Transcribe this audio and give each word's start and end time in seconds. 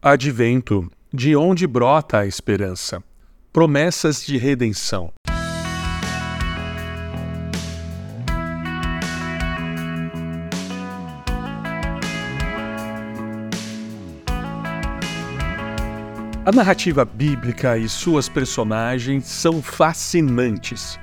Advento, 0.00 0.88
de 1.12 1.34
onde 1.34 1.66
brota 1.66 2.18
a 2.18 2.26
esperança. 2.26 3.02
Promessas 3.52 4.24
de 4.24 4.38
redenção. 4.38 5.12
A 16.46 16.52
narrativa 16.54 17.04
bíblica 17.04 17.76
e 17.76 17.88
suas 17.88 18.28
personagens 18.28 19.26
são 19.26 19.60
fascinantes. 19.60 20.96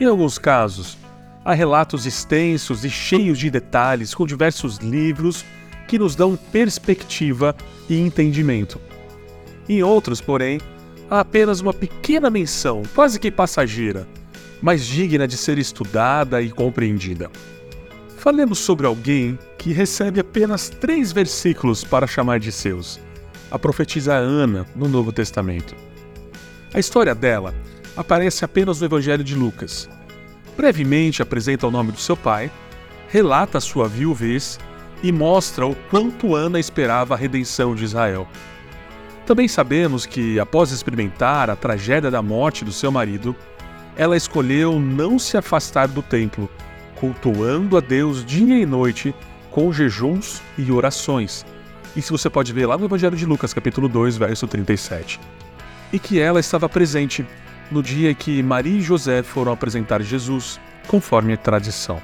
Em 0.00 0.04
alguns 0.04 0.38
casos, 0.38 0.96
há 1.44 1.52
relatos 1.52 2.06
extensos 2.06 2.84
e 2.84 2.90
cheios 2.90 3.40
de 3.40 3.50
detalhes 3.50 4.14
com 4.14 4.24
diversos 4.24 4.76
livros 4.76 5.44
que 5.90 5.98
nos 5.98 6.14
dão 6.14 6.36
perspectiva 6.36 7.52
e 7.88 7.98
entendimento. 7.98 8.80
Em 9.68 9.82
outros, 9.82 10.20
porém, 10.20 10.60
há 11.10 11.18
apenas 11.18 11.60
uma 11.60 11.74
pequena 11.74 12.30
menção, 12.30 12.84
quase 12.94 13.18
que 13.18 13.28
passageira, 13.28 14.06
mas 14.62 14.86
digna 14.86 15.26
de 15.26 15.36
ser 15.36 15.58
estudada 15.58 16.40
e 16.40 16.48
compreendida. 16.48 17.28
Falemos 18.16 18.60
sobre 18.60 18.86
alguém 18.86 19.36
que 19.58 19.72
recebe 19.72 20.20
apenas 20.20 20.68
três 20.68 21.10
versículos 21.10 21.82
para 21.82 22.06
chamar 22.06 22.38
de 22.38 22.52
seus, 22.52 23.00
a 23.50 23.58
profetisa 23.58 24.14
Ana 24.14 24.64
no 24.76 24.86
Novo 24.86 25.10
Testamento. 25.10 25.74
A 26.72 26.78
história 26.78 27.16
dela 27.16 27.52
aparece 27.96 28.44
apenas 28.44 28.78
no 28.78 28.86
Evangelho 28.86 29.24
de 29.24 29.34
Lucas. 29.34 29.90
Brevemente 30.56 31.20
apresenta 31.20 31.66
o 31.66 31.70
nome 31.72 31.90
do 31.90 31.98
seu 31.98 32.16
pai, 32.16 32.48
relata 33.08 33.58
sua 33.58 33.88
viuvez 33.88 34.56
e 35.02 35.10
mostra 35.10 35.66
o 35.66 35.74
quanto 35.74 36.34
Ana 36.34 36.58
esperava 36.58 37.14
a 37.14 37.16
redenção 37.16 37.74
de 37.74 37.84
Israel. 37.84 38.28
Também 39.26 39.46
sabemos 39.46 40.06
que, 40.06 40.40
após 40.40 40.72
experimentar 40.72 41.50
a 41.50 41.56
tragédia 41.56 42.10
da 42.10 42.20
morte 42.20 42.64
do 42.64 42.72
seu 42.72 42.90
marido, 42.90 43.34
ela 43.96 44.16
escolheu 44.16 44.78
não 44.78 45.18
se 45.18 45.36
afastar 45.36 45.88
do 45.88 46.02
templo, 46.02 46.50
cultuando 46.96 47.76
a 47.76 47.80
Deus 47.80 48.24
dia 48.24 48.58
e 48.58 48.66
noite 48.66 49.14
com 49.50 49.72
jejuns 49.72 50.40
e 50.56 50.70
orações. 50.72 51.44
Isso 51.96 52.16
você 52.16 52.30
pode 52.30 52.52
ver 52.52 52.66
lá 52.66 52.78
no 52.78 52.84
Evangelho 52.84 53.16
de 53.16 53.26
Lucas, 53.26 53.52
capítulo 53.52 53.88
2, 53.88 54.16
verso 54.16 54.46
37. 54.46 55.20
E 55.92 55.98
que 55.98 56.20
ela 56.20 56.38
estava 56.38 56.68
presente 56.68 57.26
no 57.70 57.82
dia 57.82 58.14
que 58.14 58.42
Maria 58.42 58.78
e 58.78 58.82
José 58.82 59.22
foram 59.22 59.52
apresentar 59.52 60.02
Jesus, 60.02 60.60
conforme 60.86 61.32
a 61.32 61.36
tradição. 61.36 62.00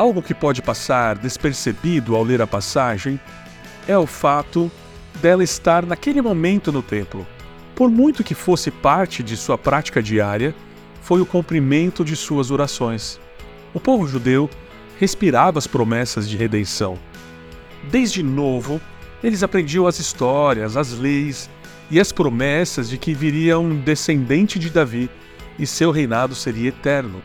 Algo 0.00 0.22
que 0.22 0.32
pode 0.32 0.62
passar 0.62 1.18
despercebido 1.18 2.16
ao 2.16 2.22
ler 2.22 2.40
a 2.40 2.46
passagem 2.46 3.20
é 3.86 3.98
o 3.98 4.06
fato 4.06 4.72
dela 5.20 5.44
estar 5.44 5.84
naquele 5.84 6.22
momento 6.22 6.72
no 6.72 6.80
templo. 6.80 7.26
Por 7.74 7.90
muito 7.90 8.24
que 8.24 8.34
fosse 8.34 8.70
parte 8.70 9.22
de 9.22 9.36
sua 9.36 9.58
prática 9.58 10.02
diária, 10.02 10.54
foi 11.02 11.20
o 11.20 11.26
cumprimento 11.26 12.02
de 12.02 12.16
suas 12.16 12.50
orações. 12.50 13.20
O 13.74 13.78
povo 13.78 14.08
judeu 14.08 14.48
respirava 14.98 15.58
as 15.58 15.66
promessas 15.66 16.26
de 16.26 16.34
redenção. 16.34 16.98
Desde 17.90 18.22
novo, 18.22 18.80
eles 19.22 19.42
aprendiam 19.42 19.86
as 19.86 19.98
histórias, 19.98 20.78
as 20.78 20.92
leis 20.92 21.50
e 21.90 22.00
as 22.00 22.10
promessas 22.10 22.88
de 22.88 22.96
que 22.96 23.12
viria 23.12 23.58
um 23.58 23.78
descendente 23.78 24.58
de 24.58 24.70
Davi 24.70 25.10
e 25.58 25.66
seu 25.66 25.90
reinado 25.90 26.34
seria 26.34 26.70
eterno. 26.70 27.20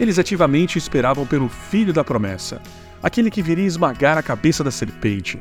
Eles 0.00 0.18
ativamente 0.18 0.78
esperavam 0.78 1.26
pelo 1.26 1.46
filho 1.50 1.92
da 1.92 2.02
promessa, 2.02 2.62
aquele 3.02 3.30
que 3.30 3.42
viria 3.42 3.66
esmagar 3.66 4.16
a 4.16 4.22
cabeça 4.22 4.64
da 4.64 4.70
serpente. 4.70 5.40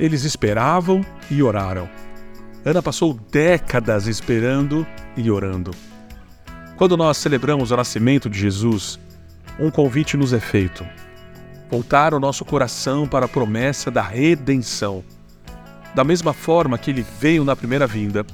Eles 0.00 0.24
esperavam 0.24 1.04
e 1.30 1.42
oraram. 1.42 1.86
Ana 2.64 2.82
passou 2.82 3.12
décadas 3.30 4.06
esperando 4.06 4.86
e 5.14 5.30
orando. 5.30 5.72
Quando 6.76 6.96
nós 6.96 7.18
celebramos 7.18 7.70
o 7.70 7.76
nascimento 7.76 8.30
de 8.30 8.38
Jesus, 8.38 8.98
um 9.60 9.70
convite 9.70 10.16
nos 10.16 10.32
é 10.32 10.40
feito: 10.40 10.86
voltar 11.70 12.14
o 12.14 12.20
nosso 12.20 12.46
coração 12.46 13.06
para 13.06 13.26
a 13.26 13.28
promessa 13.28 13.90
da 13.90 14.00
redenção. 14.00 15.04
Da 15.94 16.02
mesma 16.02 16.32
forma 16.32 16.78
que 16.78 16.90
ele 16.90 17.04
veio 17.20 17.44
na 17.44 17.54
primeira 17.54 17.86
vinda, 17.86 18.24